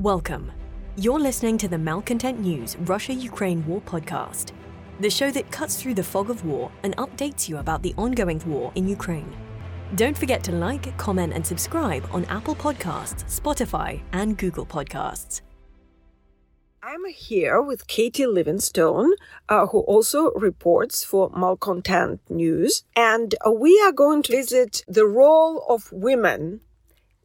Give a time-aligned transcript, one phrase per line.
[0.00, 0.50] Welcome.
[0.96, 4.52] You're listening to the Malcontent News Russia Ukraine War podcast,
[4.98, 8.40] the show that cuts through the fog of war and updates you about the ongoing
[8.46, 9.30] war in Ukraine.
[9.96, 15.42] Don't forget to like, comment, and subscribe on Apple Podcasts, Spotify, and Google Podcasts.
[16.82, 19.12] I'm here with Katie Livingstone,
[19.50, 25.04] uh, who also reports for Malcontent News, and uh, we are going to visit the
[25.04, 26.62] role of women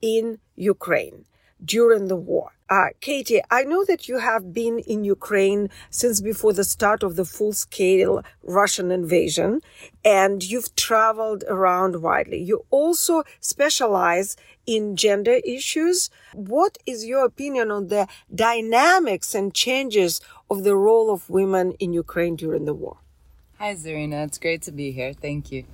[0.02, 1.24] in Ukraine
[1.64, 2.52] during the war.
[2.68, 7.16] Uh, Katie, I know that you have been in Ukraine since before the start of
[7.16, 9.62] the full scale Russian invasion,
[10.04, 12.42] and you've traveled around widely.
[12.42, 16.10] You also specialize in gender issues.
[16.34, 21.94] What is your opinion on the dynamics and changes of the role of women in
[21.94, 22.98] Ukraine during the war?
[23.60, 24.26] Hi, Zarina.
[24.26, 25.14] It's great to be here.
[25.14, 25.66] Thank you.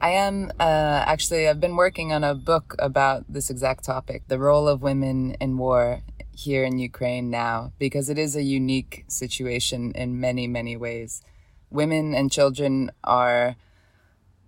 [0.00, 4.38] I am uh, actually, I've been working on a book about this exact topic the
[4.38, 6.02] role of women in war
[6.32, 11.20] here in Ukraine now, because it is a unique situation in many, many ways.
[11.68, 13.56] Women and children are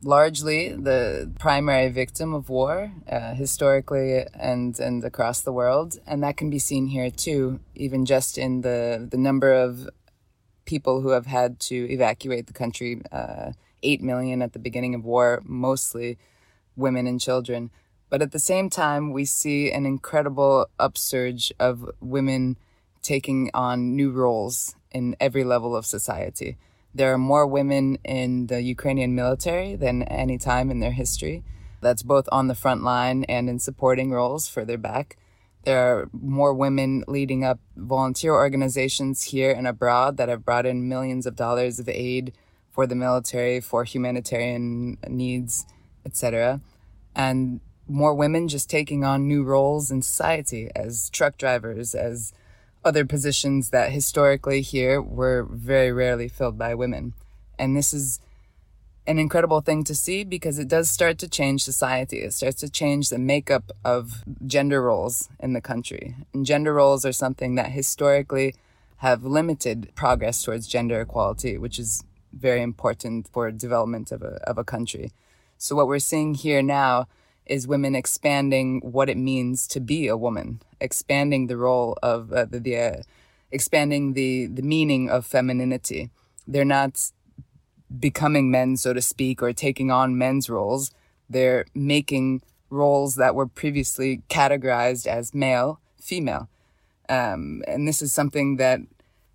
[0.05, 5.99] largely the primary victim of war, uh, historically and, and across the world.
[6.07, 9.91] And that can be seen here too, even just in the, the number of
[10.65, 13.03] people who have had to evacuate the country.
[13.11, 13.51] Uh,
[13.83, 16.19] 8 million at the beginning of war, mostly
[16.77, 17.71] women and children.
[18.09, 22.57] But at the same time, we see an incredible upsurge of women
[23.03, 26.57] taking on new roles in every level of society.
[26.93, 31.45] There are more women in the Ukrainian military than any time in their history.
[31.81, 35.17] That's both on the front line and in supporting roles further back.
[35.65, 40.89] There are more women leading up volunteer organizations here and abroad that have brought in
[40.89, 42.33] millions of dollars of aid
[42.71, 45.67] for the military, for humanitarian needs,
[46.05, 46.61] etc.
[47.15, 52.33] And more women just taking on new roles in society as truck drivers, as
[52.85, 57.15] other positions that historically here were very rarely filled by women.
[57.59, 58.21] And this is
[59.07, 62.19] an incredible thing to see because it does start to change society.
[62.19, 66.15] It starts to change the makeup of gender roles in the country.
[66.33, 68.55] And gender roles are something that historically
[68.99, 74.59] have limited progress towards gender equality, which is very important for development of a, of
[74.59, 75.13] a country.
[75.59, 77.07] So what we're seeing here now
[77.47, 82.45] is women expanding what it means to be a woman, expanding the role of uh,
[82.45, 83.03] the, the uh,
[83.51, 86.11] expanding the the meaning of femininity.
[86.47, 87.11] They're not
[87.99, 90.93] becoming men, so to speak, or taking on men's roles.
[91.29, 96.49] They're making roles that were previously categorized as male, female.
[97.09, 98.81] Um, and this is something that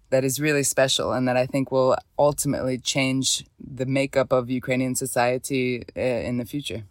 [0.10, 4.96] that is really special and that I think will ultimately change the makeup of Ukrainian
[4.96, 6.84] society uh, in the future.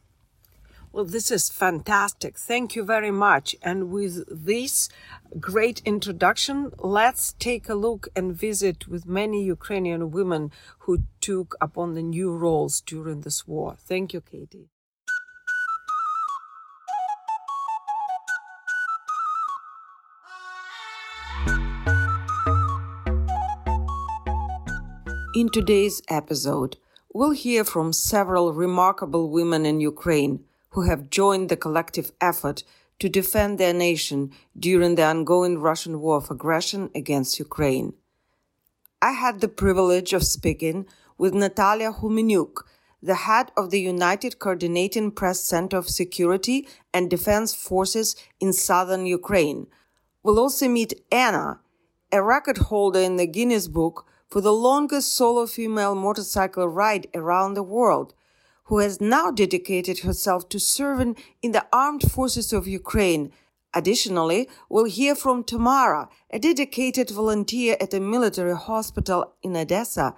[0.94, 2.38] Well, this is fantastic.
[2.38, 3.56] Thank you very much.
[3.62, 4.88] And with this
[5.40, 11.94] great introduction, let's take a look and visit with many Ukrainian women who took upon
[11.94, 13.74] the new roles during this war.
[13.76, 14.73] Thank you, Katie.
[25.34, 26.76] In today's episode,
[27.12, 32.62] we'll hear from several remarkable women in Ukraine who have joined the collective effort
[33.00, 37.94] to defend their nation during the ongoing Russian war of aggression against Ukraine.
[39.02, 40.86] I had the privilege of speaking
[41.18, 42.62] with Natalia Humenyuk,
[43.02, 49.04] the head of the United Coordinating Press Center of Security and Defense Forces in southern
[49.04, 49.66] Ukraine.
[50.22, 51.58] We'll also meet Anna,
[52.12, 57.54] a record holder in the Guinness Book for the longest solo female motorcycle ride around
[57.54, 58.14] the world,
[58.64, 63.30] who has now dedicated herself to serving in the armed forces of Ukraine.
[63.74, 70.16] Additionally, we'll hear from Tamara, a dedicated volunteer at a military hospital in Odessa,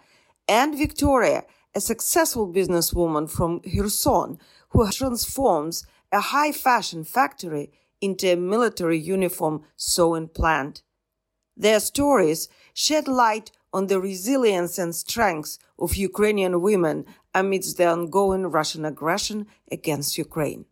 [0.48, 1.44] and Victoria,
[1.74, 4.38] a successful businesswoman from Kherson,
[4.70, 10.82] who transforms a high fashion factory into a military uniform sewing plant.
[11.54, 18.44] Their stories shed light on the resilience and strength of Ukrainian women amidst the ongoing
[18.58, 19.38] Russian aggression
[19.70, 20.64] against Ukraine.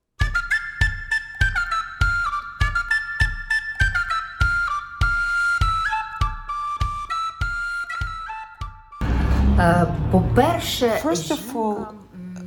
[11.02, 11.94] First of all,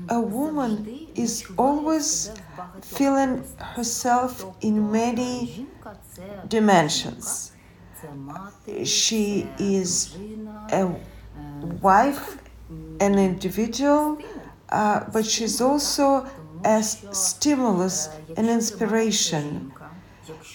[0.10, 0.74] a woman
[1.14, 2.32] is always
[2.82, 3.44] feeling
[3.76, 4.32] herself
[4.62, 5.68] in many
[6.48, 7.52] dimensions
[8.84, 10.18] she is
[10.72, 10.94] a
[11.82, 12.38] wife,
[13.00, 14.20] an individual,
[14.70, 16.28] uh, but she's also
[16.66, 19.72] a stimulus, an inspiration.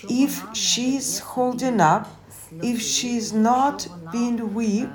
[0.08, 2.08] if she's holding up,
[2.62, 4.90] if she's not being weak,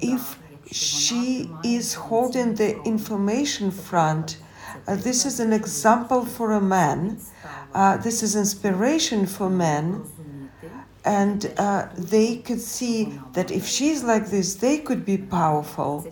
[0.00, 0.38] if
[0.70, 4.38] she is holding the information front,
[4.86, 7.18] uh, this is an example for a man.
[7.72, 10.04] Uh, this is inspiration for men.
[11.04, 16.10] And uh, they could see that if she's like this, they could be powerful.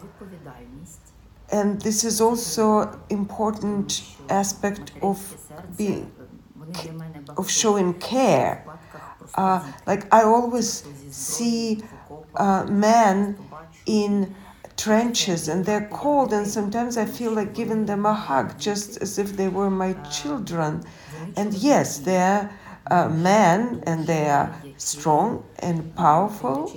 [1.50, 5.36] And this is also important aspect of
[5.76, 6.10] being
[7.36, 8.66] of showing care.
[9.34, 11.82] Uh, like I always see
[12.36, 13.38] uh, men
[13.86, 14.34] in
[14.76, 19.18] trenches and they're cold and sometimes i feel like giving them a hug just as
[19.18, 20.82] if they were my children
[21.36, 22.50] and yes they're
[22.90, 26.72] uh, men and they are strong and powerful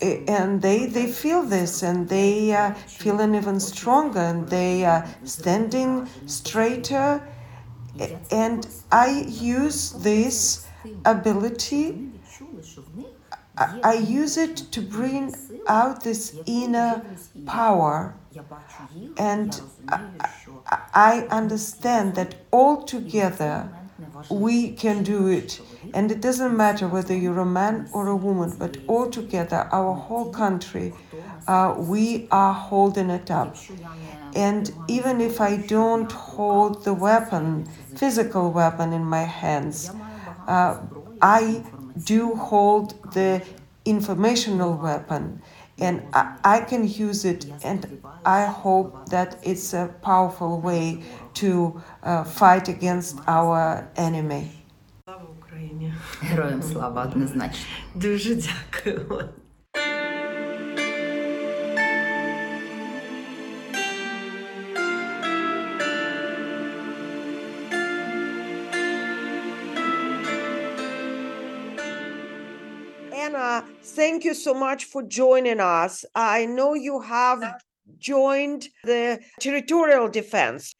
[0.00, 6.08] and they they feel this and they uh, feeling even stronger and they are standing
[6.26, 7.22] straighter
[8.30, 10.66] and i use this
[11.04, 12.08] ability
[13.58, 15.34] I, I use it to bring
[15.66, 17.04] out this inner
[17.44, 18.14] power.
[19.16, 20.00] And I,
[20.94, 23.68] I understand that all together
[24.30, 25.60] we can do it.
[25.94, 29.94] And it doesn't matter whether you're a man or a woman, but all together, our
[29.94, 30.92] whole country,
[31.46, 33.56] uh, we are holding it up.
[34.34, 37.66] And even if I don't hold the weapon,
[37.96, 39.90] physical weapon in my hands,
[40.46, 40.80] uh,
[41.22, 41.64] I
[42.04, 43.42] do hold the
[43.84, 45.42] informational weapon
[45.78, 50.97] and I, I, can use it and i hope that it's a powerful way
[51.33, 54.43] to uh, fight against our enemy
[55.05, 55.93] Слава Україні!
[56.21, 57.65] Героям слава однозначно.
[57.95, 59.29] Дуже дякую.
[73.11, 76.05] Anna, thank you so much for joining us.
[76.15, 77.39] I know you have
[77.98, 80.74] joined the territorial defense.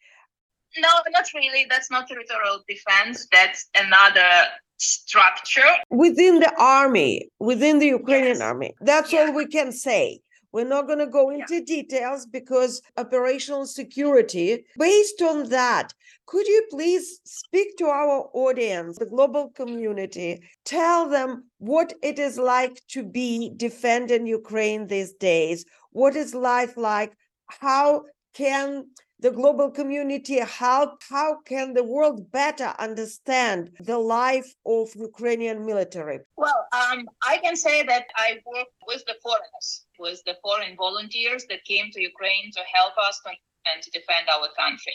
[0.77, 1.65] No, not really.
[1.69, 3.27] That's not territorial defense.
[3.31, 4.29] That's another
[4.77, 8.41] structure within the army, within the Ukrainian Yes.
[8.41, 8.73] army.
[8.81, 9.19] That's Yeah.
[9.25, 10.21] all we can say.
[10.51, 14.65] We're not going to go into details because operational security.
[14.77, 15.93] Based on that,
[16.25, 21.29] could you please speak to our audience, the global community, tell them
[21.59, 25.65] what it is like to be defending Ukraine these days?
[25.91, 27.13] What is life like?
[27.47, 28.03] How
[28.33, 28.85] can
[29.19, 31.01] the global community help?
[31.09, 36.19] How can the world better understand the life of Ukrainian military?
[36.37, 41.45] Well, um, I can say that I work with the foreigners, with the foreign volunteers
[41.49, 44.93] that came to Ukraine to help us and to defend our country.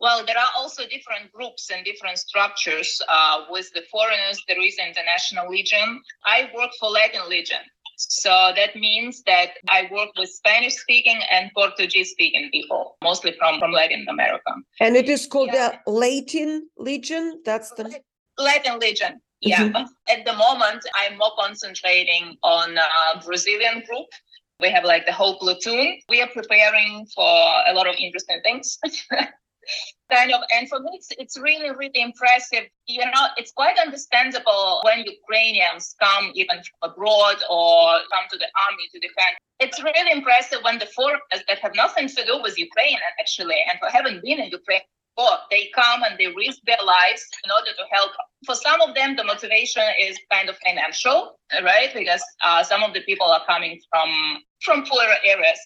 [0.00, 3.00] Well, there are also different groups and different structures.
[3.06, 6.00] Uh, with the foreigners, there is International Legion.
[6.24, 7.60] I work for Latin Legion.
[8.08, 13.58] So that means that I work with Spanish speaking and Portuguese speaking people, mostly from,
[13.58, 14.52] from Latin America.
[14.80, 15.78] And it is called Yeah.
[15.84, 17.42] the Latin Legion.
[17.44, 18.00] That's the
[18.38, 19.20] Latin Legion.
[19.40, 19.84] Yeah.
[20.10, 24.06] At the moment, I'm more concentrating on uh, Brazilian group.
[24.60, 25.98] We have like the whole platoon.
[26.08, 27.24] We are preparing for
[27.68, 28.78] a lot of interesting things.
[30.10, 32.64] kind of, and for me, it's, it's really, really impressive.
[32.86, 38.48] You know, it's quite understandable when Ukrainians come even from abroad or come to the
[38.68, 39.36] army to defend.
[39.60, 43.78] It's really impressive when the foreigners that have nothing to do with Ukraine actually, and
[43.80, 44.80] who haven't been in Ukraine
[45.16, 48.12] before, they come and they risk their lives in order to help.
[48.46, 51.92] For some of them, the motivation is kind of financial, right?
[51.92, 54.08] Because uh, some of the people are coming from
[54.62, 55.58] from poorer areas.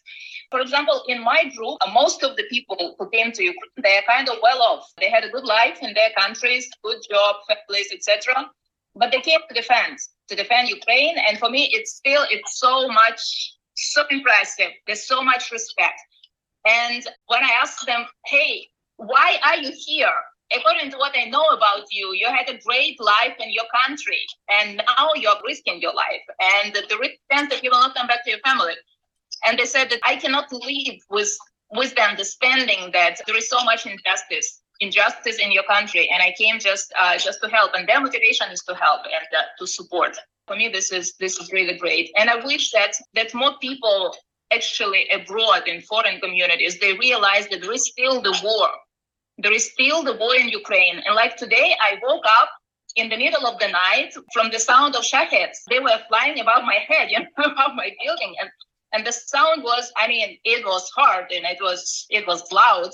[0.50, 3.96] For example, in my group, uh, most of the people who came to Ukraine, they
[3.96, 4.84] are kind of well off.
[5.00, 8.50] They had a good life in their countries, good job, families, etc.
[8.94, 9.98] But they came to defend,
[10.28, 11.16] to defend Ukraine.
[11.26, 14.70] And for me, it's still, it's so much, so impressive.
[14.86, 15.98] There's so much respect.
[16.66, 20.12] And when I ask them, hey, why are you here?
[20.54, 24.20] According to what I know about you, you had a great life in your country,
[24.50, 26.22] and now you're risking your life.
[26.40, 28.74] And the risk stands that you will not come back to your family.
[29.44, 31.36] And they said that I cannot live with
[31.70, 36.32] with the understanding that there is so much injustice, injustice in your country, and I
[36.38, 37.72] came just uh, just to help.
[37.74, 40.16] And their motivation is to help and uh, to support.
[40.46, 44.14] For me, this is this is really great, and I wish that that more people
[44.52, 48.68] actually abroad in foreign communities they realize that there is still the war
[49.38, 51.02] there is still the war in Ukraine.
[51.04, 52.50] And like today, I woke up
[52.96, 55.58] in the middle of the night from the sound of shaheds.
[55.68, 58.34] They were flying above my head, you know, above my building.
[58.40, 58.50] And
[58.92, 62.90] and the sound was, I mean, it was hard and it was it was loud.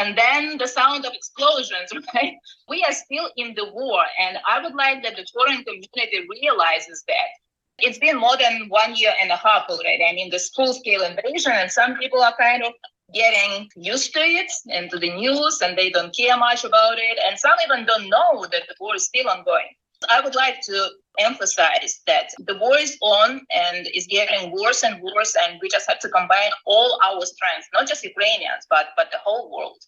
[0.00, 2.34] and then the sound of explosions, right?
[2.68, 4.02] We are still in the war.
[4.24, 7.30] And I would like that the foreign community realizes that.
[7.78, 10.04] It's been more than one year and a half already.
[10.08, 12.72] I mean, the full scale invasion, and some people are kind of
[13.14, 17.18] getting used to it and to the news, and they don't care much about it.
[17.28, 19.74] And some even don't know that the war is still ongoing.
[20.10, 25.02] I would like to emphasize that the war is on and is getting worse and
[25.02, 29.10] worse, and we just have to combine all our strengths, not just Ukrainians, but but
[29.10, 29.82] the whole world.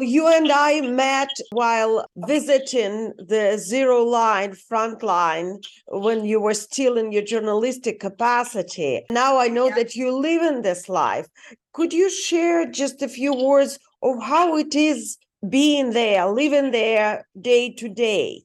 [0.00, 6.96] You and I met while visiting the Zero Line front line when you were still
[6.96, 9.04] in your journalistic capacity.
[9.10, 9.74] Now I know yeah.
[9.74, 11.26] that you live in this life.
[11.72, 17.26] Could you share just a few words of how it is being there, living there
[17.40, 18.42] day to day?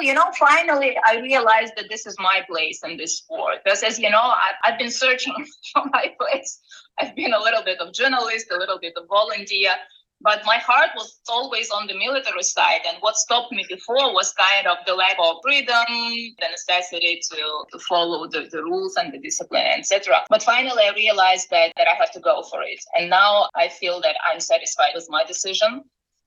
[0.00, 3.58] you know, finally I realized that this is my place in this sport.
[3.64, 5.34] Because as you know, I, I've been searching
[5.72, 6.60] for my place.
[7.00, 9.72] I've been a little bit of journalist, a little bit of volunteer,
[10.20, 12.80] but my heart was always on the military side.
[12.88, 17.64] And what stopped me before was kind of the lack of freedom, the necessity to,
[17.72, 20.24] to follow the, the rules and the discipline, etc.
[20.30, 22.80] But finally, I realized that, that I have to go for it.
[22.94, 25.82] And now I feel that I'm satisfied with my decision.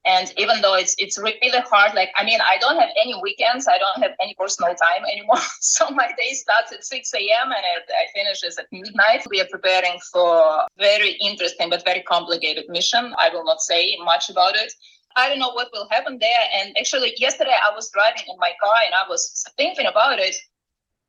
[0.08, 3.68] And even though it's it's really hard, like I mean, I don't have any weekends,
[3.68, 5.44] I don't have any personal time anymore.
[5.60, 7.52] so my day starts at 6 a.m.
[7.52, 9.28] and it, I finishes at midnight.
[9.30, 13.14] We are preparing for very interesting but very complicated mission.
[13.20, 14.72] I will not say much about it.
[15.18, 16.44] I don't know what will happen there.
[16.56, 20.36] And actually, yesterday I was driving in my car and I was thinking about it.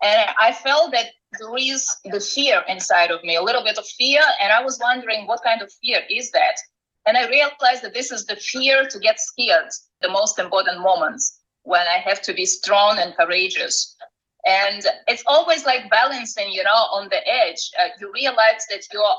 [0.02, 1.06] And I felt that
[1.38, 4.22] there is the fear inside of me, a little bit of fear.
[4.40, 6.56] And I was wondering what kind of fear is that?
[7.06, 9.70] And I realized that this is the fear to get scared,
[10.02, 13.96] the most important moments when I have to be strong and courageous.
[14.46, 17.70] And it's always like balancing, you know, on the edge.
[17.80, 19.16] Uh, you realize that you're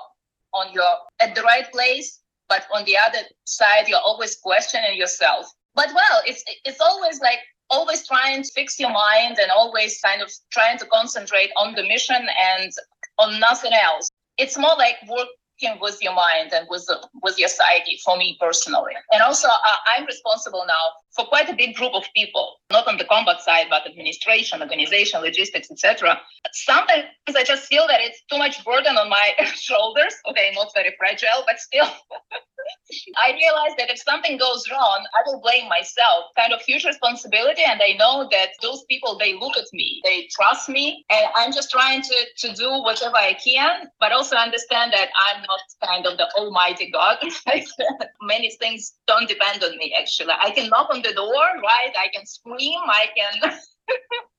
[0.54, 0.86] on your
[1.20, 5.48] at the right place, but on the other side, you're always questioning yourself.
[5.76, 10.22] But well, it's it's always like always trying to fix your mind and always kind
[10.22, 12.72] of trying to concentrate on the mission and
[13.20, 14.10] on nothing else.
[14.38, 15.28] It's more like work
[15.82, 16.88] with your mind and with
[17.22, 18.94] with your psyche for me personally.
[19.12, 20.84] And also uh, i'm responsible now
[21.20, 25.20] for quite a big group of people not on the combat side but administration organization
[25.22, 26.18] logistics etc
[26.54, 29.28] sometimes i just feel that it's too much burden on my
[29.68, 31.90] shoulders okay not very fragile but still
[33.18, 37.62] I realize that if something goes wrong, I will blame myself, kind of huge responsibility.
[37.66, 41.52] And I know that those people, they look at me, they trust me, and I'm
[41.52, 46.06] just trying to, to do whatever I can, but also understand that I'm not kind
[46.06, 47.18] of the almighty God.
[48.22, 50.34] Many things don't depend on me, actually.
[50.42, 51.94] I can knock on the door, right?
[51.98, 53.51] I can scream, I can.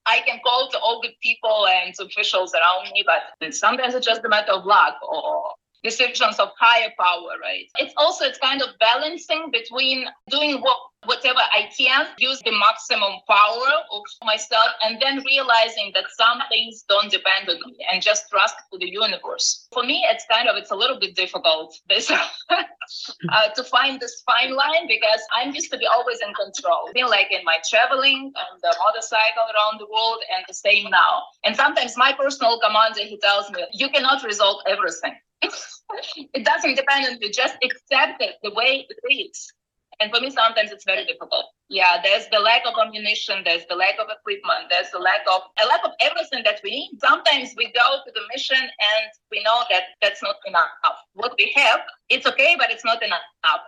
[0.07, 4.25] I can call to all the people and officials around me, but sometimes it's just
[4.25, 7.65] a matter of luck or decisions of higher power, right?
[7.77, 13.13] It's also it's kind of balancing between doing what whatever I can, use the maximum
[13.27, 18.29] power of myself, and then realizing that some things don't depend on me and just
[18.29, 19.67] trust to the universe.
[19.73, 24.21] For me, it's kind of it's a little bit difficult this uh, to find this
[24.25, 26.89] fine line because I'm used to be always in control.
[26.93, 31.23] Been like in my traveling on the motorcycle around the world, and the same now.
[31.43, 37.05] And sometimes my personal commander he tells me, "You cannot resolve everything." It doesn't depend
[37.05, 37.31] on you.
[37.31, 39.51] Just accept it the way it is.
[39.99, 41.45] And for me, sometimes it's very difficult.
[41.69, 45.41] Yeah, there's the lack of ammunition, there's the lack of equipment, there's the lack of
[45.61, 46.99] a lack of everything that we need.
[46.99, 50.69] Sometimes we go to the mission and we know that that's not enough.
[51.13, 53.21] What we have, it's okay, but it's not enough.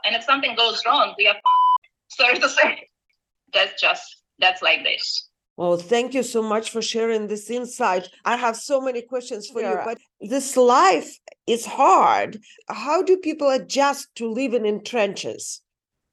[0.05, 1.35] And if something goes wrong, we are
[2.07, 2.89] sorry to say.
[3.53, 4.03] That's just
[4.39, 5.29] that's like this.
[5.55, 8.09] Well, thank you so much for sharing this insight.
[8.25, 9.71] I have so many questions for yeah.
[9.71, 12.39] you, but this life is hard.
[12.69, 15.61] How do people adjust to living in trenches?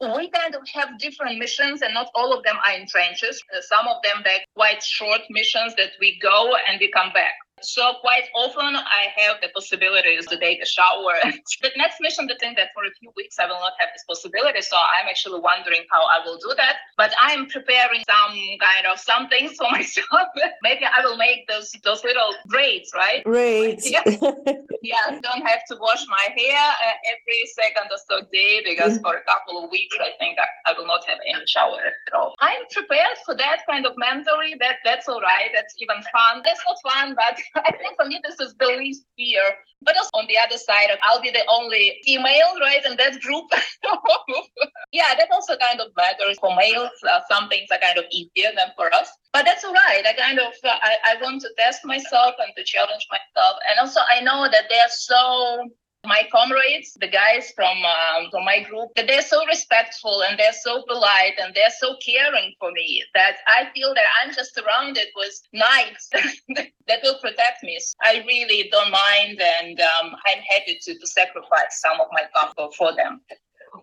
[0.01, 3.43] we kind of have different missions and not all of them are in trenches.
[3.61, 7.35] Some of them they're quite short missions that we go and we come back.
[7.63, 11.15] So quite often I have the possibilities to take a shower.
[11.63, 14.05] the next mission, the thing that for a few weeks I will not have this
[14.09, 14.63] possibility.
[14.63, 16.77] So I'm actually wondering how I will do that.
[16.97, 20.29] But I'm preparing some kind of some things for myself.
[20.63, 23.25] Maybe I will make those those little braids, right?
[23.25, 23.89] Braids.
[23.95, 24.03] yeah.
[24.83, 25.21] yeah.
[25.23, 29.25] Don't have to wash my hair uh, every second or so day because for a
[29.25, 32.35] couple of weeks I think I, I will not have any shower at all.
[32.41, 34.55] I'm prepared for that kind of mentally.
[34.59, 35.51] That that's all right.
[35.55, 36.43] That's even fun.
[36.45, 39.43] That's not fun, but I think for me, this is the least fear.
[39.83, 43.47] But also on the other side, I'll be the only female, right, in that group.
[44.93, 46.91] yeah, that also kind of matters for males.
[47.09, 49.09] Uh, some things are kind of easier than for us.
[49.33, 50.05] But that's all right.
[50.07, 53.57] I kind of, uh, I, I want to test myself and to challenge myself.
[53.69, 55.71] And also, I know that they're so
[56.05, 60.53] my comrades, the guys from um, from my group, that they're so respectful and they're
[60.53, 65.09] so polite and they're so caring for me that I feel that I'm just surrounded
[65.15, 66.09] with knights
[66.89, 67.79] that will protect me.
[67.81, 72.23] So I really don't mind, and um, I'm happy to, to sacrifice some of my
[72.35, 73.21] comfort for them.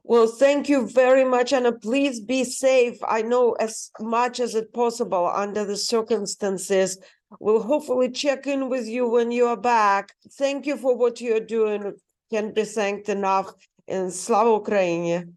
[0.04, 1.72] Well, thank you very much, Anna.
[1.72, 2.98] Please be safe.
[3.08, 6.98] I know as much as it possible under the circumstances.
[7.40, 10.14] We'll hopefully check in with you when you are back.
[10.34, 11.94] Thank you for what you're doing
[12.31, 13.53] Can't be thanked enough.
[13.89, 15.33] And Slava Ukraini.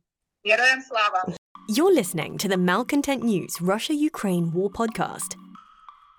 [0.46, 1.36] Героям слава!
[1.68, 5.36] You're listening to the Malcontent News Russia Ukraine War Podcast.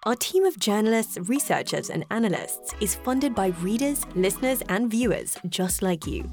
[0.04, 5.82] Our team of journalists, researchers, and analysts is funded by readers, listeners, and viewers just
[5.82, 6.28] like you.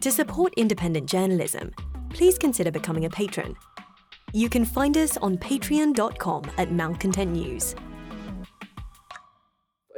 [0.00, 1.72] To support independent journalism,
[2.10, 3.56] please consider becoming a patron.
[4.32, 7.74] You can find us on patreon.com at Malcontent News.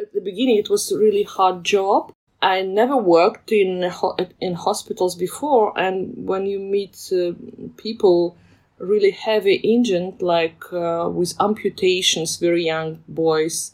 [0.00, 2.12] At the beginning, it was a really hard job.
[2.41, 3.91] I never worked in
[4.39, 7.33] in hospitals before, and when you meet uh,
[7.77, 8.35] people
[8.79, 13.73] really heavy injured, like uh, with amputations, very young boys,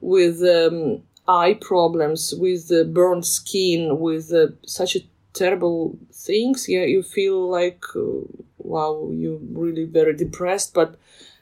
[0.00, 4.96] with um, eye problems, with uh, burned skin, with uh, such
[5.32, 8.22] terrible things, yeah, you feel like uh,
[8.58, 10.74] wow, you're really very depressed.
[10.74, 10.96] But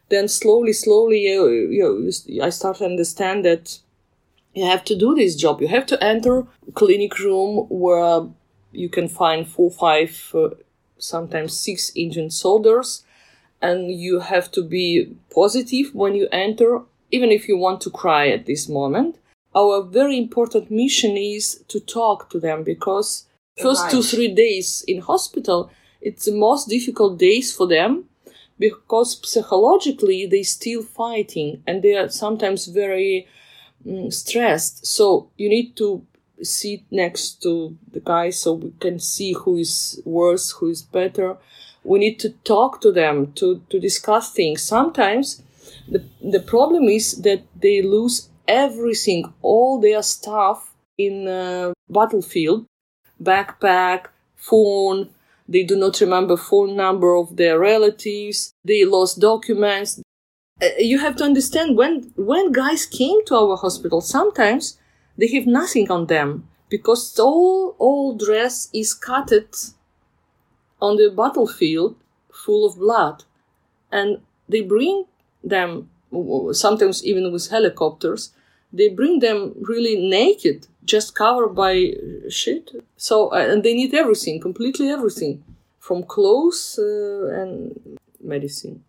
[0.08, 3.78] then slowly, slowly, you, you, I start to understand that
[4.54, 5.60] you have to do this job.
[5.60, 8.22] You have to enter clinic room where
[8.72, 10.50] you can find four, five, uh,
[10.98, 13.04] sometimes six injured soldiers,
[13.60, 18.28] and you have to be positive when you enter, even if you want to cry
[18.28, 19.16] at this moment.
[19.54, 23.26] Our very important mission is to talk to them because
[23.62, 23.90] first Right.
[23.92, 25.70] two three days in hospital
[26.00, 28.08] it's the most difficult days for them
[28.58, 33.26] because psychologically they still fighting and they are sometimes very
[33.86, 36.04] mm, stressed so you need to
[36.42, 41.36] sit next to the guy so we can see who is worse who is better
[41.84, 45.42] we need to talk to them to, to discuss things sometimes
[45.88, 52.66] the, the problem is that they lose everything all their stuff in uh, battlefield
[53.22, 55.10] backpack, phone.
[55.48, 58.52] They do not remember phone number of their relatives.
[58.64, 60.00] They lost documents.
[60.62, 64.78] Uh, you have to understand when when guys came to our hospital, sometimes
[65.18, 69.48] they have nothing on them because all all dress is cutted
[70.80, 71.96] on the battlefield
[72.32, 73.24] full of blood,
[73.90, 75.04] and they bring
[75.42, 75.88] them
[76.52, 78.32] sometimes even with helicopters.
[78.72, 81.94] They bring them really naked just covered by
[82.28, 82.70] shit.
[82.96, 85.42] So uh, and they need everything, completely everything,
[85.80, 88.84] from clothes uh, and medicine.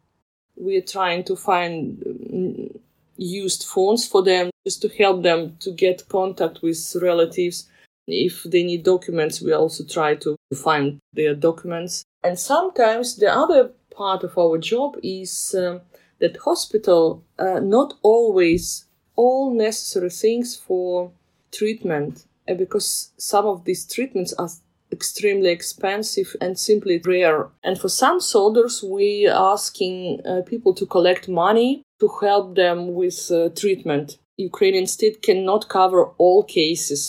[0.58, 2.80] We are trying to find mm,
[3.18, 7.68] used phones for them just to help them to get contact with relatives.
[8.08, 12.04] If they need documents, we also try to find their documents.
[12.24, 15.82] And sometimes the other part of our job is um,
[16.20, 21.12] that hospital uh, not always all necessary things for
[21.52, 22.26] treatment
[22.58, 24.50] because some of these treatments are
[24.98, 27.50] extremely expensive and simply rare.
[27.64, 32.78] And for some soldiers, we are asking uh, people to collect money to help them
[33.02, 34.18] with uh, treatment.
[34.38, 37.02] Ukrainian state cannot cover all cases.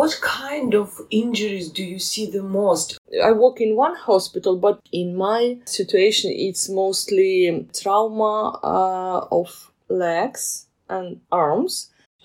[0.00, 2.98] What kind of injuries do you see the most?
[3.28, 8.34] I work in one hospital, but in my situation, it's mostly trauma
[8.74, 9.48] uh, of
[9.88, 11.72] legs and arms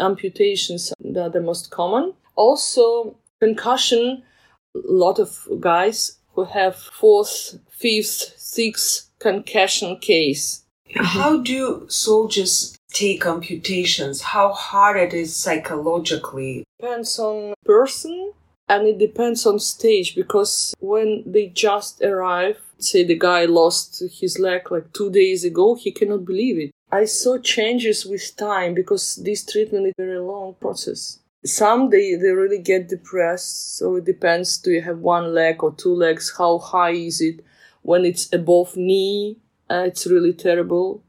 [0.01, 2.13] amputations are the most common.
[2.35, 4.23] Also, concussion.
[4.75, 10.63] A lot of guys who have fourth, fifth, sixth concussion case.
[10.89, 11.03] Uh-huh.
[11.03, 14.21] How do soldiers take amputations?
[14.21, 16.63] How hard it is psychologically?
[16.79, 18.33] Depends on person
[18.67, 24.39] and it depends on stage because when they just arrive, say the guy lost his
[24.39, 26.71] leg like two days ago, he cannot believe it.
[26.91, 31.19] I saw changes with time because this treatment is a very long process.
[31.43, 35.73] Some they, they really get depressed, so it depends do you have one leg or
[35.73, 37.43] two legs, how high is it?
[37.81, 39.37] When it's above knee,
[39.69, 41.03] uh, it's really terrible.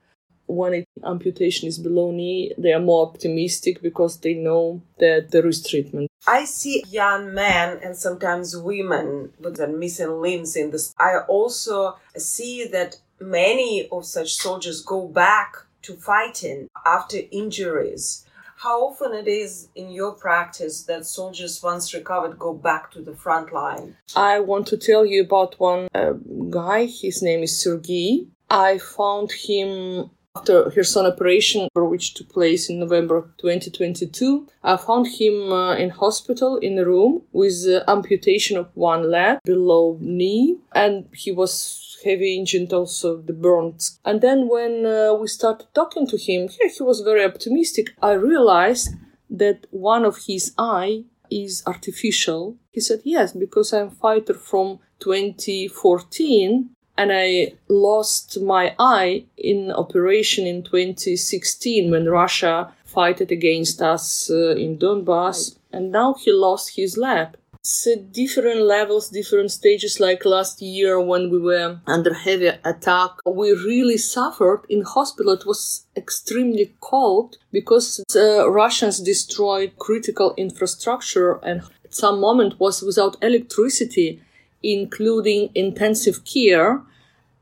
[0.46, 5.46] When it, amputation is below knee, they are more optimistic because they know that there
[5.46, 6.10] is treatment.
[6.26, 10.94] I see young men and sometimes women with the missing limbs in this.
[10.98, 18.24] I also see that many of such soldiers go back to fighting after injuries.
[18.62, 23.12] How often it is in your practice that soldiers, once recovered, go back to the
[23.12, 23.96] front line?
[24.14, 26.12] I want to tell you about one uh,
[26.48, 26.84] guy.
[26.84, 28.28] His name is Sergei.
[28.48, 35.52] I found him After Kherson operation, which took place in November 2022, I found him
[35.52, 41.06] uh, in hospital in a room with uh, amputation of one leg below knee, and
[41.12, 44.00] he was heavy injured, also the burns.
[44.06, 47.90] And then when uh, we started talking to him, yeah, he was very optimistic.
[48.00, 48.88] I realized
[49.28, 52.56] that one of his eye is artificial.
[52.70, 60.46] He said, yes, because I'm fighter from 2014 and I lost my eye in operation
[60.46, 66.96] in 2016 when Russia fought against us uh, in Donbass, and now he lost his
[66.96, 67.28] leg.
[67.60, 70.00] It's uh, different levels, different stages.
[70.00, 75.32] Like last year when we were under heavy attack, we really suffered in hospital.
[75.32, 82.82] It was extremely cold because the Russians destroyed critical infrastructure and at some moment was
[82.82, 84.20] without electricity
[84.62, 86.82] including intensive care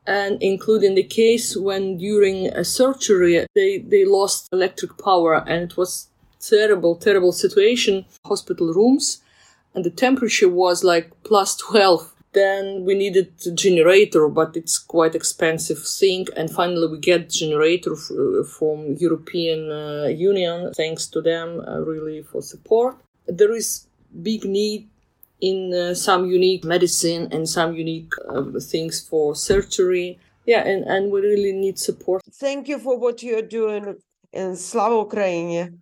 [0.06, 5.76] and including the case when during a surgery they, they lost electric power and it
[5.76, 6.08] was
[6.40, 8.04] terrible terrible situation.
[8.24, 9.22] Hospital rooms
[9.74, 15.14] and the temperature was like plus 12 then we needed a generator but it's quite
[15.14, 16.26] expensive thing.
[16.36, 22.22] And finally we get generator f- from european uh, union thanks to them uh, really
[22.22, 22.96] for support.
[23.26, 23.86] There is
[24.22, 24.88] big need
[25.40, 30.18] in uh, some unique medicine and some unique uh, things for surgery.
[30.46, 32.22] Yeah, and, and we really need support.
[32.32, 33.96] Thank you for what you're doing
[34.32, 35.78] in Slava Ukraini.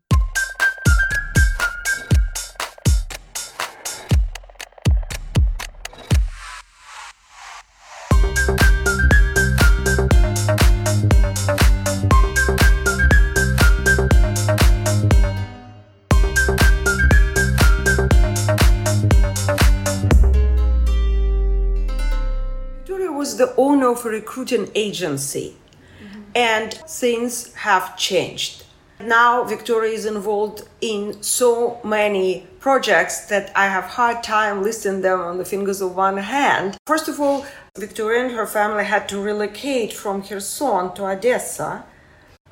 [23.89, 25.57] Of a recruiting agency,
[26.03, 26.23] mm-hmm.
[26.35, 28.65] and things have changed.
[29.01, 35.21] Now Victoria is involved in so many projects that I have hard time listing them
[35.21, 36.77] on the fingers of one hand.
[36.85, 37.47] First of all,
[37.77, 41.85] Victoria and her family had to relocate from Kherson to Odessa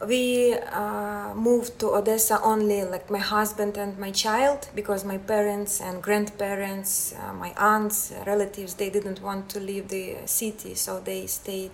[0.05, 5.81] we uh, moved to Odessa only like my husband and my child because my parents
[5.81, 11.27] and grandparents, uh, my aunts, relatives, they didn't want to leave the city, so they
[11.27, 11.71] stayed.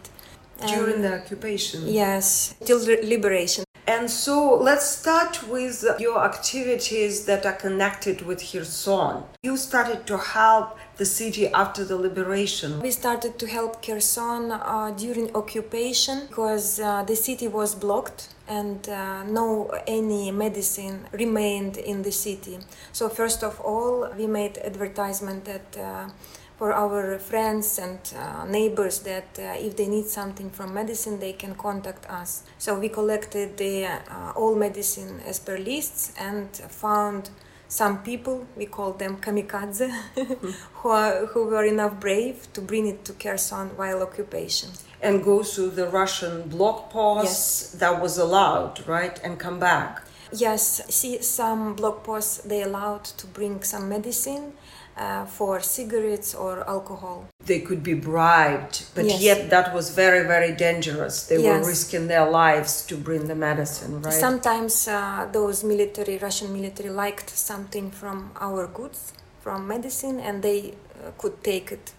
[0.65, 1.89] During the occupation?
[1.89, 3.65] Yes, till liberation.
[3.87, 9.25] And so let's start with your activities that are connected with Kherson.
[9.43, 12.81] You started to help the city after the liberation.
[12.81, 18.89] We started to help Kherson uh, during occupation because uh, the city was blocked and
[18.89, 22.59] uh, no any medicine remained in the city.
[22.93, 26.09] So first of all, we made advertisement that uh,
[26.57, 31.33] for our friends and uh, neighbors that uh, if they need something from medicine they
[31.33, 32.45] can contact us.
[32.59, 37.31] So we collected the uh, all medicine as per lists and found
[37.69, 39.91] some people we call them kamikaze
[40.75, 44.71] who, are, who were enough brave to bring it to kherson while occupation.
[45.01, 47.77] And go through the russian blockposts yes.
[47.79, 50.03] that was allowed right and come back.
[50.33, 54.53] Yes see some blockposts they allowed to bring some medicine
[54.97, 57.27] uh, for cigarettes or alcohol.
[57.45, 59.23] They could be bribed, but yes.
[59.23, 61.27] yet that was very, very dangerous.
[61.27, 61.61] They yes.
[61.61, 64.13] were risking their lives to bring the medicine, right?
[64.13, 70.75] Sometimes uh, those military, Russian military, liked something from our goods, from medicine, and they
[71.05, 71.93] uh, could take it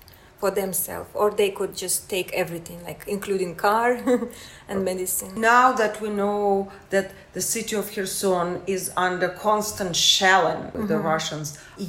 [0.44, 3.90] for themselves or they could just take everything like including car
[4.70, 5.32] and medicine.
[5.54, 10.94] Now that we know that the city of kherson is under constant shelling with mm-hmm.
[10.94, 11.48] the russians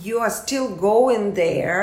[0.09, 1.83] you are still going there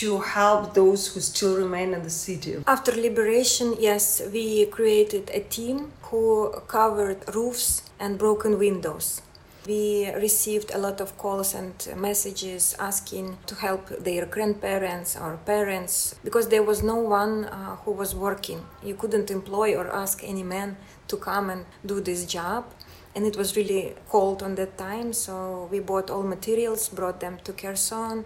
[0.00, 0.08] to
[0.38, 2.52] help those who still remain in the city?
[2.76, 4.44] After liberation yes we
[4.76, 5.76] created a team
[6.08, 6.24] who
[6.76, 7.68] covered roofs
[8.02, 9.06] and broken windows
[9.66, 16.14] we received a lot of calls and messages asking to help their grandparents or parents
[16.24, 18.64] because there was no one uh, who was working.
[18.82, 20.76] You couldn't employ or ask any man
[21.08, 22.64] to come and do this job.
[23.14, 27.38] And it was really cold on that time, so we bought all materials, brought them
[27.42, 28.24] to Kherson,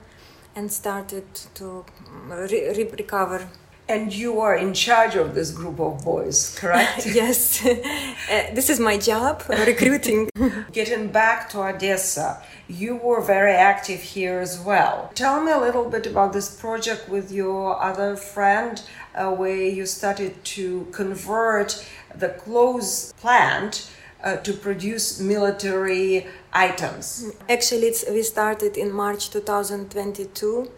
[0.54, 1.86] and started to
[2.28, 3.48] re- recover
[3.88, 7.06] and you are in charge of this group of boys, correct?
[7.06, 7.64] yes.
[7.66, 10.30] uh, this is my job, recruiting.
[10.72, 15.10] Getting back to Odessa, you were very active here as well.
[15.14, 18.82] Tell me a little bit about this project with your other friend,
[19.14, 23.90] uh, where you started to convert the clothes plant
[24.22, 27.30] uh, to produce military items.
[27.48, 30.70] Actually, we started in March 2022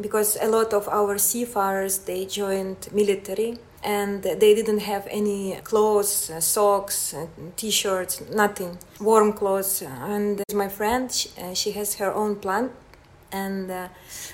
[0.00, 6.30] because a lot of our seafarers they joined military and they didn't have any clothes,
[6.30, 7.26] uh, socks, uh,
[7.56, 9.82] t-shirts, nothing, warm clothes.
[9.82, 12.70] And my friend, she, uh, she has her own plant,
[13.32, 13.88] and uh,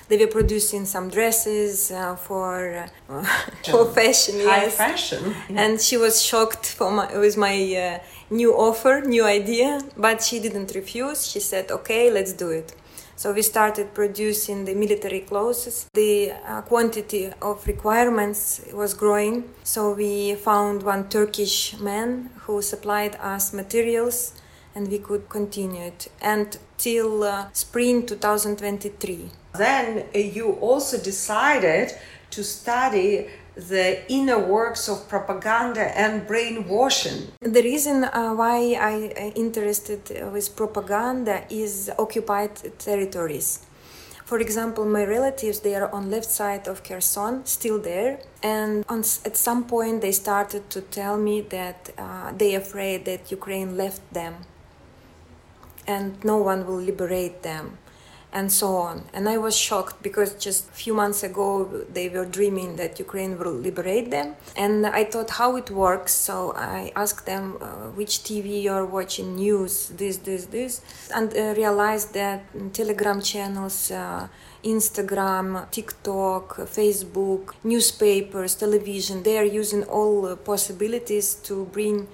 [0.07, 3.23] they were producing some dresses uh, for uh,
[3.71, 4.35] for fashion.
[4.41, 4.75] High yes.
[4.75, 5.35] fashion.
[5.49, 10.75] And she was shocked for my, with my new offer, new idea, but she didn't
[10.75, 11.25] refuse.
[11.25, 12.75] She said, "Okay, let's do it."
[13.19, 15.89] So we started producing the military clothes.
[15.93, 19.43] The uh, quantity of requirements was growing.
[19.61, 24.35] So we found one Turkish man who supplied us materials
[24.73, 29.29] and we could continue it until uh, spring 2023.
[29.53, 31.91] Then uh, you also decided
[32.29, 37.31] to study the inner works of propaganda and brainwashing.
[37.41, 43.65] The reason uh, why I uh, interested with propaganda is occupied territories.
[44.25, 48.99] For example, my relatives they are on left side of Kherson, still there, and on,
[49.25, 54.03] at some point they started to tell me that uh, they afraid that Ukraine left
[54.13, 54.35] them,
[55.87, 57.79] and no one will liberate them
[58.31, 59.03] and so on.
[59.13, 63.37] And I was shocked because just a few months ago they were dreaming that Ukraine
[63.39, 64.35] will liberate them.
[64.55, 66.13] And I thought how it works.
[66.13, 67.65] So I asked them uh,
[67.99, 70.81] which TV you're watching, news, this, this, this,
[71.13, 73.91] and uh, realized that Telegram channels.
[73.91, 74.27] Uh,
[74.63, 82.09] Instagram, TikTok, Facebook, newspapers, television, they are using all possibilities to bring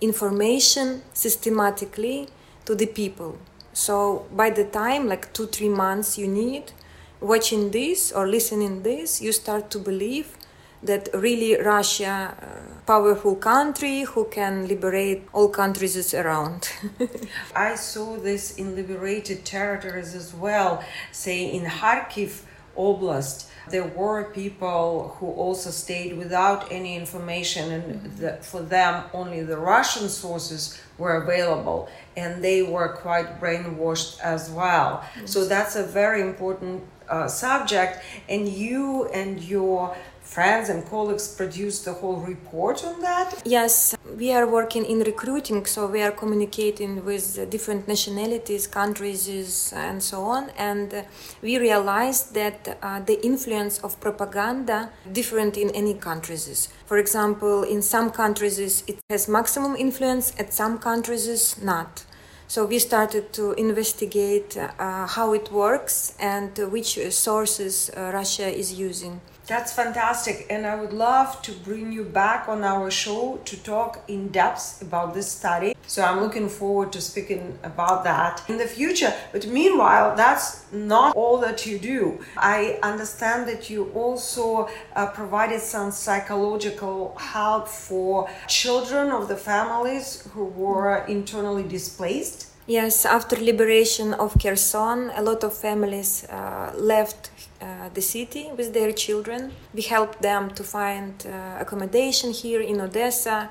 [0.00, 2.28] information systematically
[2.64, 3.38] to the people.
[3.74, 6.72] So by the time, like two, three months you need,
[7.20, 10.36] watching this or listening this, you start to believe
[10.84, 16.70] that really Russia, uh, powerful country who can liberate all countries around.
[17.56, 22.42] I saw this in liberated territories as well, say in Kharkiv
[22.76, 23.48] Oblast.
[23.70, 29.56] There were people who also stayed without any information, and the, for them, only the
[29.56, 35.04] Russian sources were available, and they were quite brainwashed as well.
[35.18, 35.32] Yes.
[35.32, 39.96] So that's a very important uh, subject, and you and your
[40.34, 43.40] friends and colleagues produced the whole report on that?
[43.44, 50.02] Yes, we are working in recruiting, so we are communicating with different nationalities, countries, and
[50.02, 50.50] so on.
[50.58, 51.04] And
[51.40, 56.68] we realized that uh, the influence of propaganda different in any countries.
[56.86, 62.04] For example, in some countries it has maximum influence, at some countries not.
[62.48, 68.72] So we started to investigate uh, how it works and which sources uh, Russia is
[68.74, 69.20] using.
[69.46, 70.46] That's fantastic.
[70.48, 74.80] And I would love to bring you back on our show to talk in depth
[74.80, 75.74] about this study.
[75.86, 79.12] So I'm looking forward to speaking about that in the future.
[79.32, 82.20] But meanwhile, that's not all that you do.
[82.38, 90.26] I understand that you also uh, provided some psychological help for children of the families
[90.32, 92.46] who were internally displaced.
[92.66, 97.30] Yes, after liberation of Kherson, a lot of families uh, left
[97.64, 99.52] uh, the city with their children.
[99.72, 103.48] We helped them to find uh, accommodation here in Odessa,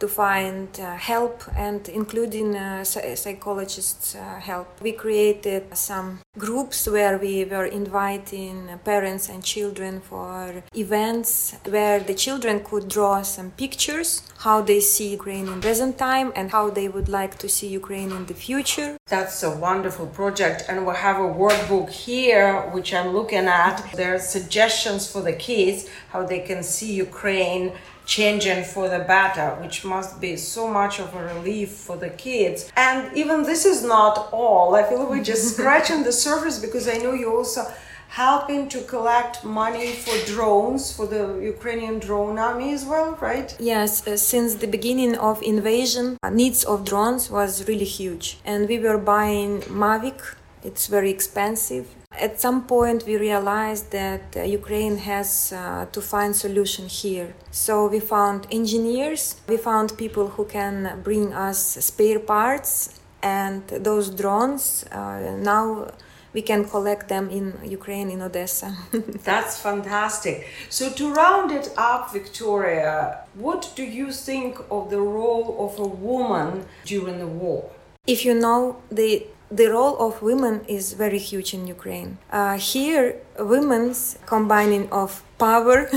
[0.00, 4.68] to find uh, help and including uh, psychologists uh, help.
[4.80, 12.14] We created some groups where we were inviting parents and children for events where the
[12.14, 16.88] children could draw some pictures how they see Ukraine in present time and how they
[16.88, 18.96] would like to see Ukraine in the future.
[19.06, 23.76] That's a wonderful project and we have a workbook here which I'm looking at.
[23.94, 27.72] There are suggestions for the kids how they can see Ukraine
[28.10, 32.70] changing for the better, which must be so much of a relief for the kids.
[32.76, 34.74] And even this is not all.
[34.74, 37.62] I feel we're just scratching the surface because I know you also
[38.08, 43.48] helping to collect money for drones for the Ukrainian drone army as well, right?
[43.60, 48.68] Yes, uh, since the beginning of invasion, uh, needs of drones was really huge, and
[48.68, 50.20] we were buying Mavic.
[50.62, 51.86] It's very expensive
[52.20, 57.34] at some point, we realized that uh, Ukraine has uh, to find solution here.
[57.50, 64.10] So we found engineers, we found people who can bring us spare parts, and those
[64.10, 65.90] drones uh, now
[66.32, 68.76] we can collect them in Ukraine, in Odessa.
[69.24, 70.46] That's fantastic.
[70.68, 75.88] So, to round it up, Victoria, what do you think of the role of a
[75.88, 77.72] woman during the war?
[78.06, 82.18] If you know the the role of women is very huge in Ukraine.
[82.30, 85.88] Uh, here, women's combining of power,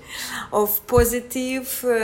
[0.52, 1.94] of positive uh, uh,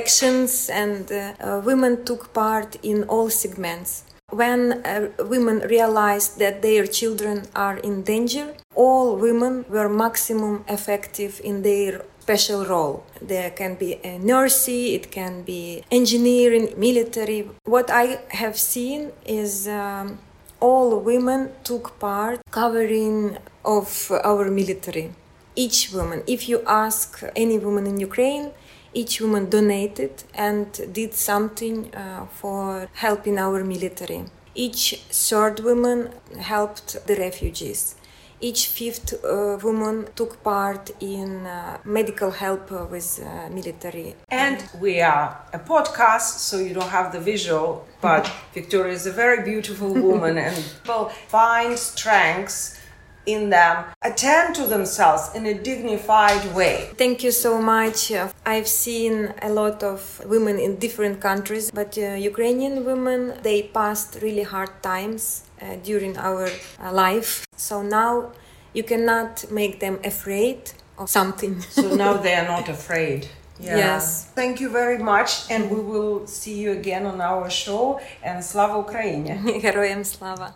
[0.00, 4.04] actions, and uh, uh, women took part in all segments.
[4.30, 11.40] When uh, women realized that their children are in danger, all women were maximum effective
[11.44, 12.96] in their special role.
[13.32, 15.62] There can be a nursing, it can be
[16.00, 17.40] engineering, military.
[17.76, 18.06] What I
[18.42, 19.00] have seen
[19.42, 20.06] is um,
[20.68, 23.16] all women took part covering
[23.76, 23.88] of
[24.30, 25.06] our military.
[25.64, 27.06] Each woman, if you ask
[27.44, 28.46] any woman in Ukraine,
[29.00, 30.14] each woman donated
[30.48, 30.66] and
[30.98, 34.20] did something uh, for helping our military.
[34.66, 34.82] Each
[35.28, 35.98] third woman
[36.52, 37.80] helped the refugees
[38.40, 44.14] each fifth uh, woman took part in uh, medical help with uh, military.
[44.30, 49.12] And we are a podcast, so you don't have the visual, but Viktoriya is a
[49.12, 52.78] very beautiful woman and people find strengths
[53.25, 56.89] in them attend to themselves in a dignified way.
[56.97, 58.11] Thank you so much.
[58.45, 64.11] I've seen a lot of women in different countries, but uh, Ukrainian women they passed
[64.21, 67.45] really hard times uh, during our uh, life.
[67.55, 68.31] So now
[68.73, 71.61] you cannot make them afraid of something.
[71.61, 73.27] so now they are not afraid.
[73.59, 73.75] Yeah.
[73.75, 74.25] Yes.
[74.35, 77.99] Thank you very much, and we will see you again on our show.
[78.23, 79.61] And Slava Ukraini!
[79.61, 80.55] Героям слава!